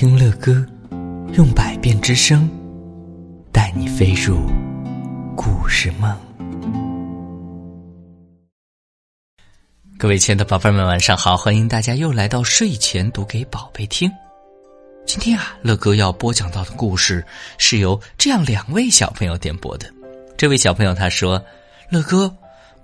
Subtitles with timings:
[0.00, 0.64] 听乐歌，
[1.32, 2.48] 用百变之声，
[3.52, 4.38] 带你飞入
[5.36, 6.16] 故事梦。
[9.98, 11.36] 各位亲爱的宝贝们，晚上好！
[11.36, 14.08] 欢迎大家又来到睡前读给宝贝听。
[15.04, 17.26] 今天啊，乐哥要播讲到的故事
[17.58, 19.92] 是由这样两位小朋友点播的。
[20.36, 21.44] 这位小朋友他说
[21.90, 22.32] ：“乐哥，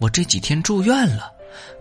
[0.00, 1.30] 我这几天住院了。”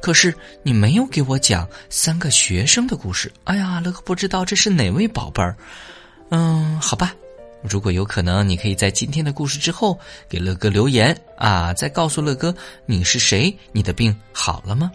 [0.01, 3.31] 可是你没有给我讲三个学生的故事。
[3.45, 5.55] 哎呀，乐哥不知道这是哪位宝贝儿。
[6.29, 7.14] 嗯，好吧，
[7.61, 12.54] 如果有可能，你可以在今天的故事之后给乐哥留言啊，再告诉乐哥
[12.86, 14.91] 你是谁，你的病好了吗？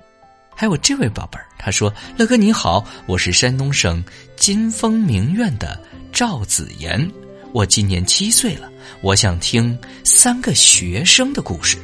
[0.54, 4.04] 还有这位宝贝儿，他说：“乐哥你好，我是山东省
[4.36, 5.80] 金丰名苑的
[6.12, 7.08] 赵子妍，
[7.52, 8.68] 我今年七岁了，
[9.00, 11.78] 我想听三个学生的故事。”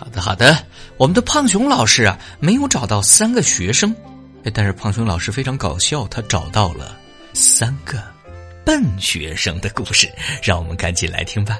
[0.00, 0.66] 好的，好的。
[0.96, 3.94] 我们的胖熊老师啊，没有找到三个学生，
[4.54, 6.98] 但是胖熊老师非常搞笑，他找到了
[7.34, 8.02] 三个
[8.64, 10.10] 笨学生的故事，
[10.42, 11.58] 让我们赶紧来听吧。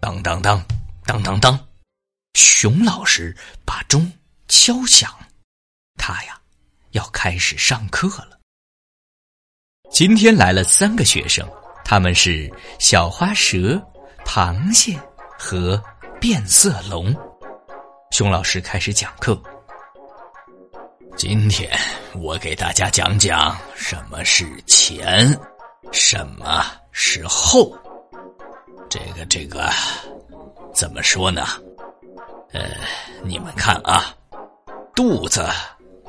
[0.00, 0.60] 当当当
[1.06, 1.56] 当当当，
[2.34, 3.32] 熊老师
[3.64, 4.10] 把钟
[4.48, 5.14] 敲响，
[5.96, 6.36] 他呀
[6.90, 8.36] 要开始上课了。
[9.92, 11.48] 今天来了三个学生，
[11.84, 13.80] 他们是小花蛇。
[14.24, 14.98] 螃蟹
[15.38, 15.80] 和
[16.20, 17.14] 变色龙，
[18.10, 19.40] 熊老师开始讲课。
[21.16, 21.70] 今天
[22.14, 25.38] 我给大家讲讲什么是前，
[25.92, 27.76] 什么是后。
[28.88, 29.70] 这个这个
[30.72, 31.44] 怎么说呢？
[32.52, 32.70] 呃，
[33.22, 34.14] 你们看啊，
[34.94, 35.46] 肚子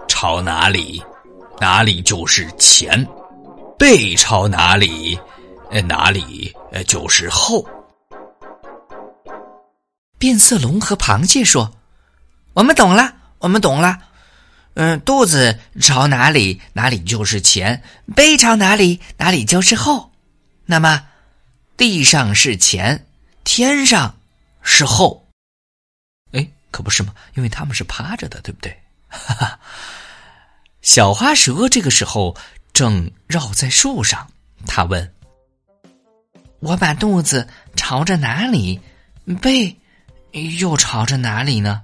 [0.08, 1.04] 朝哪里，
[1.60, 3.06] 哪里就是前；
[3.78, 5.20] 背朝哪里，
[5.88, 6.54] 哪里
[6.88, 7.66] 就是后。
[10.24, 11.76] 变色龙和螃蟹说
[12.56, 14.00] ：“我们懂了，我们懂了。
[14.76, 17.82] 嗯，肚子朝哪里，哪里就是前；
[18.16, 20.14] 背朝哪里，哪里就是后。
[20.66, 21.06] 那么，
[21.76, 23.06] 地上是前，
[23.44, 24.16] 天上
[24.62, 25.28] 是后。
[26.32, 27.14] 哎，可不是吗？
[27.36, 28.74] 因为他们是趴着的，对不对？”
[29.10, 29.60] 哈哈。
[30.82, 32.38] 小花蛇这个时候
[32.72, 34.32] 正绕在树上，
[34.66, 35.14] 他问
[36.64, 37.46] ：“我把肚子
[37.76, 38.80] 朝着哪里？
[39.42, 39.78] 背？”
[40.34, 41.82] 又朝着哪里呢？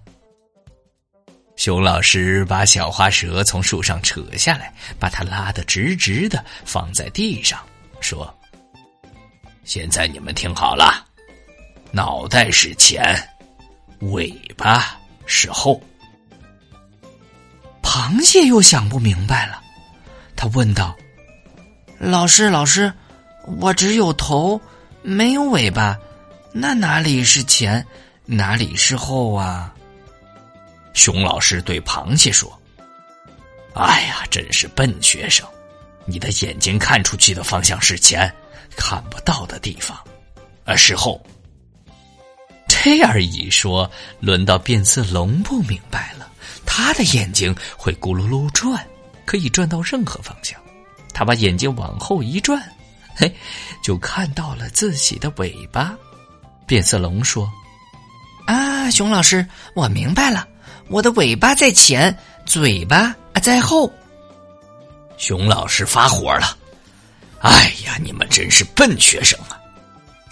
[1.56, 7.60] 熊老师把小花蛇从树上扯下来，把它拉得直直的放在地上，
[8.00, 8.34] 说
[9.66, 11.06] ：“现在你们听好了，
[11.92, 13.16] 脑袋是前，
[14.00, 15.80] 尾巴是后。”
[17.84, 19.62] 螃蟹又想不明白了，
[20.36, 20.96] 他问道
[22.00, 22.92] ：“老师，老师，
[23.60, 24.60] 我只有头，
[25.02, 26.00] 没有尾巴，
[26.54, 27.86] 那哪里是前？”
[28.32, 29.74] 哪里是后啊？
[30.94, 32.62] 熊老师对螃蟹说
[33.74, 35.48] ：“哎呀，真是笨学生！
[36.06, 38.32] 你的眼睛看出去的方向是前，
[38.78, 39.98] 看不到的地方，
[40.64, 41.20] 而是后。”
[42.70, 46.32] 这样一说，轮到变色龙不明白了。
[46.68, 48.86] 他的眼睛会咕噜噜转，
[49.26, 50.62] 可以转到任何方向。
[51.16, 52.62] 他把眼睛往后一转，
[53.16, 53.36] 嘿，
[53.84, 55.98] 就看到了自己的尾巴。
[56.68, 57.52] 变色龙说。
[58.50, 59.46] 啊，熊老师，
[59.76, 60.48] 我明白了，
[60.88, 62.18] 我的尾巴在前，
[62.48, 63.94] 嘴巴在后。
[65.18, 66.58] 熊老师发火了，
[67.42, 69.62] 哎呀，你们真是笨学生啊！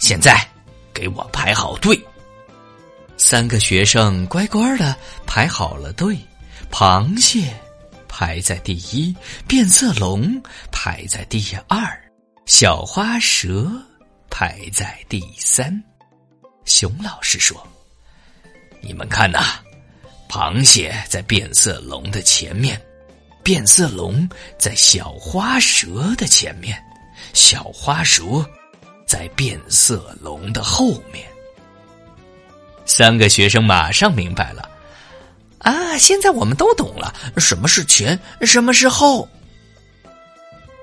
[0.00, 0.44] 现在
[0.92, 1.96] 给我排好队。
[3.16, 6.18] 三个学生乖乖的排好了队，
[6.72, 7.54] 螃蟹
[8.08, 9.14] 排在第一，
[9.46, 10.42] 变色龙
[10.72, 11.88] 排在第二，
[12.46, 13.70] 小花蛇
[14.28, 15.80] 排在第三。
[16.64, 17.64] 熊老师说。
[18.80, 19.60] 你们看呐，
[20.28, 22.80] 螃蟹在变色龙的前面，
[23.42, 24.28] 变色龙
[24.58, 26.78] 在小花蛇的前面，
[27.32, 28.22] 小花蛇
[29.06, 31.26] 在变色龙的后面。
[32.86, 34.68] 三个学生马上明白了，
[35.58, 39.28] 啊，现在我们都懂了，什么是前，什么是后。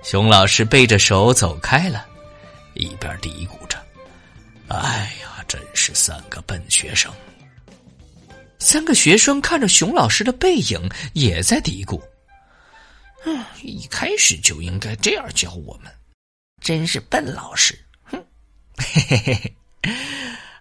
[0.04, 2.06] 熊老师背着手走开了，
[2.76, 3.78] 一边嘀咕着
[4.70, 7.12] ：“哎呀，真是三个笨学生。”
[8.66, 12.02] 三个学生看着熊老师的背影，也在嘀咕
[13.24, 15.92] ：“嗯，一开始就应该这样教我们，
[16.64, 18.26] 真是笨老师。”哼，
[18.76, 19.54] 嘿嘿嘿嘿。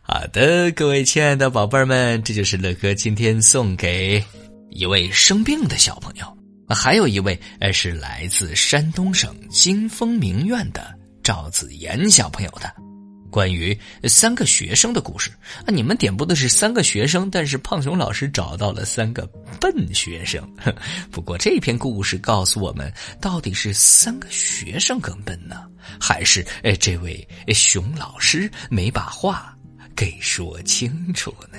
[0.02, 4.22] 好的，各位亲爱的宝贝儿们，这就是乐哥今天送给
[4.68, 6.36] 一位生病的小朋友，
[6.68, 12.70] 还有一位呃是来自山东省金丰名苑的赵子妍小朋友的
[13.34, 15.28] 关于三个学生的故事
[15.66, 15.66] 啊！
[15.66, 19.26] 你们点播的是三个学生，但是胖熊老师找到了三个
[19.60, 20.48] 笨学生。
[21.10, 25.64] 不过这篇故事告诉我们，到底是三个学生更笨呢，
[26.00, 29.52] 还是哎这位熊老师没把话
[29.96, 31.58] 给说清楚呢？